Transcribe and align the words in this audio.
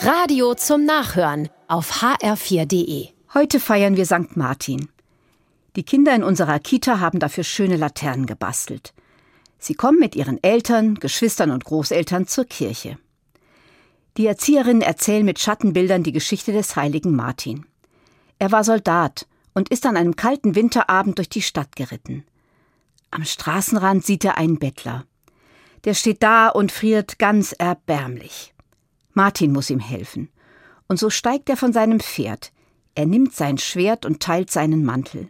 Radio 0.00 0.54
zum 0.54 0.84
Nachhören 0.84 1.48
auf 1.66 2.02
hr4.de. 2.02 3.08
Heute 3.34 3.58
feiern 3.58 3.96
wir 3.96 4.06
St. 4.06 4.36
Martin. 4.36 4.88
Die 5.74 5.82
Kinder 5.82 6.14
in 6.14 6.22
unserer 6.22 6.60
Kita 6.60 7.00
haben 7.00 7.18
dafür 7.18 7.42
schöne 7.42 7.76
Laternen 7.76 8.26
gebastelt. 8.26 8.94
Sie 9.58 9.74
kommen 9.74 9.98
mit 9.98 10.14
ihren 10.14 10.40
Eltern, 10.40 10.94
Geschwistern 10.94 11.50
und 11.50 11.64
Großeltern 11.64 12.28
zur 12.28 12.44
Kirche. 12.44 12.96
Die 14.16 14.28
Erzieherinnen 14.28 14.82
erzählen 14.82 15.24
mit 15.24 15.40
Schattenbildern 15.40 16.04
die 16.04 16.12
Geschichte 16.12 16.52
des 16.52 16.76
heiligen 16.76 17.16
Martin. 17.16 17.66
Er 18.38 18.52
war 18.52 18.62
Soldat 18.62 19.26
und 19.52 19.68
ist 19.68 19.84
an 19.84 19.96
einem 19.96 20.14
kalten 20.14 20.54
Winterabend 20.54 21.18
durch 21.18 21.28
die 21.28 21.42
Stadt 21.42 21.74
geritten. 21.74 22.24
Am 23.10 23.24
Straßenrand 23.24 24.06
sieht 24.06 24.24
er 24.24 24.38
einen 24.38 24.60
Bettler. 24.60 25.06
Der 25.84 25.94
steht 25.94 26.22
da 26.22 26.50
und 26.50 26.70
friert 26.70 27.18
ganz 27.18 27.52
erbärmlich. 27.52 28.54
Martin 29.18 29.52
muss 29.52 29.68
ihm 29.68 29.80
helfen. 29.80 30.28
Und 30.86 31.00
so 31.00 31.10
steigt 31.10 31.50
er 31.50 31.56
von 31.56 31.72
seinem 31.72 31.98
Pferd. 31.98 32.52
Er 32.94 33.04
nimmt 33.04 33.34
sein 33.34 33.58
Schwert 33.58 34.06
und 34.06 34.20
teilt 34.20 34.48
seinen 34.48 34.84
Mantel. 34.84 35.28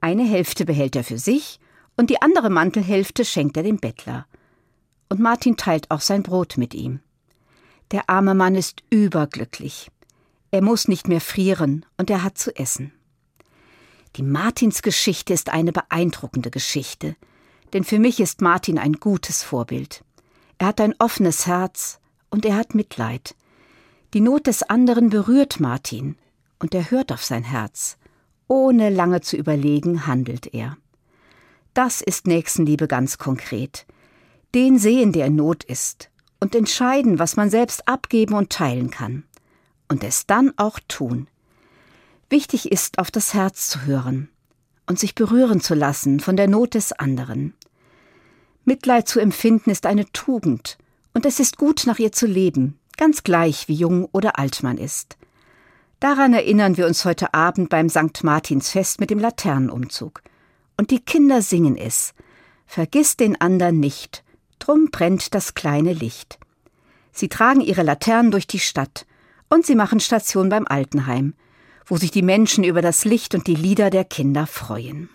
Eine 0.00 0.24
Hälfte 0.24 0.64
behält 0.64 0.96
er 0.96 1.04
für 1.04 1.18
sich 1.18 1.60
und 1.96 2.10
die 2.10 2.20
andere 2.20 2.50
Mantelhälfte 2.50 3.24
schenkt 3.24 3.56
er 3.56 3.62
dem 3.62 3.76
Bettler. 3.76 4.26
Und 5.08 5.20
Martin 5.20 5.56
teilt 5.56 5.92
auch 5.92 6.00
sein 6.00 6.24
Brot 6.24 6.56
mit 6.56 6.74
ihm. 6.74 6.98
Der 7.92 8.10
arme 8.10 8.34
Mann 8.34 8.56
ist 8.56 8.82
überglücklich. 8.90 9.92
Er 10.50 10.60
muss 10.60 10.88
nicht 10.88 11.06
mehr 11.06 11.20
frieren 11.20 11.86
und 11.96 12.10
er 12.10 12.24
hat 12.24 12.36
zu 12.36 12.56
essen. 12.56 12.90
Die 14.16 14.24
Martinsgeschichte 14.24 15.32
ist 15.32 15.50
eine 15.50 15.70
beeindruckende 15.70 16.50
Geschichte, 16.50 17.14
denn 17.74 17.84
für 17.84 18.00
mich 18.00 18.18
ist 18.18 18.40
Martin 18.40 18.76
ein 18.76 18.94
gutes 18.94 19.44
Vorbild. 19.44 20.02
Er 20.58 20.66
hat 20.66 20.80
ein 20.80 20.96
offenes 20.98 21.46
Herz 21.46 22.00
und 22.34 22.44
er 22.44 22.56
hat 22.56 22.74
Mitleid. 22.74 23.36
Die 24.12 24.20
Not 24.20 24.48
des 24.48 24.64
anderen 24.64 25.08
berührt 25.08 25.60
Martin 25.60 26.16
und 26.58 26.74
er 26.74 26.90
hört 26.90 27.12
auf 27.12 27.22
sein 27.22 27.44
Herz. 27.44 27.96
Ohne 28.48 28.90
lange 28.90 29.20
zu 29.20 29.36
überlegen 29.36 30.08
handelt 30.08 30.52
er. 30.52 30.76
Das 31.74 32.00
ist 32.00 32.26
Nächstenliebe 32.26 32.88
ganz 32.88 33.18
konkret. 33.18 33.86
Den 34.52 34.80
sehen, 34.80 35.12
der 35.12 35.26
in 35.26 35.36
Not 35.36 35.62
ist, 35.62 36.10
und 36.40 36.56
entscheiden, 36.56 37.20
was 37.20 37.36
man 37.36 37.50
selbst 37.50 37.86
abgeben 37.86 38.34
und 38.34 38.50
teilen 38.50 38.90
kann. 38.90 39.22
Und 39.88 40.02
es 40.02 40.26
dann 40.26 40.52
auch 40.56 40.80
tun. 40.88 41.28
Wichtig 42.30 42.72
ist, 42.72 42.98
auf 42.98 43.12
das 43.12 43.32
Herz 43.32 43.68
zu 43.68 43.86
hören 43.86 44.28
und 44.88 44.98
sich 44.98 45.14
berühren 45.14 45.60
zu 45.60 45.74
lassen 45.74 46.18
von 46.18 46.36
der 46.36 46.48
Not 46.48 46.74
des 46.74 46.90
anderen. 46.90 47.54
Mitleid 48.64 49.06
zu 49.06 49.20
empfinden 49.20 49.70
ist 49.70 49.86
eine 49.86 50.10
Tugend, 50.10 50.78
und 51.14 51.24
es 51.24 51.40
ist 51.40 51.56
gut, 51.56 51.84
nach 51.86 51.98
ihr 51.98 52.12
zu 52.12 52.26
leben, 52.26 52.78
ganz 52.96 53.22
gleich 53.22 53.68
wie 53.68 53.74
jung 53.74 54.06
oder 54.12 54.38
alt 54.38 54.62
man 54.62 54.76
ist. 54.76 55.16
Daran 56.00 56.34
erinnern 56.34 56.76
wir 56.76 56.86
uns 56.86 57.04
heute 57.04 57.32
Abend 57.32 57.70
beim 57.70 57.88
St. 57.88 58.24
Martinsfest 58.24 59.00
mit 59.00 59.10
dem 59.10 59.18
Laternenumzug. 59.18 60.22
Und 60.76 60.90
die 60.90 61.00
Kinder 61.00 61.40
singen 61.40 61.76
es. 61.76 62.12
Vergiss 62.66 63.16
den 63.16 63.40
andern 63.40 63.78
nicht, 63.78 64.24
drum 64.58 64.88
brennt 64.90 65.34
das 65.34 65.54
kleine 65.54 65.92
Licht. 65.92 66.38
Sie 67.12 67.28
tragen 67.28 67.60
ihre 67.60 67.84
Laternen 67.84 68.32
durch 68.32 68.46
die 68.46 68.58
Stadt 68.58 69.06
und 69.48 69.64
sie 69.64 69.76
machen 69.76 70.00
Station 70.00 70.48
beim 70.48 70.66
Altenheim, 70.66 71.34
wo 71.86 71.96
sich 71.96 72.10
die 72.10 72.22
Menschen 72.22 72.64
über 72.64 72.82
das 72.82 73.04
Licht 73.04 73.34
und 73.34 73.46
die 73.46 73.54
Lieder 73.54 73.90
der 73.90 74.04
Kinder 74.04 74.46
freuen. 74.46 75.08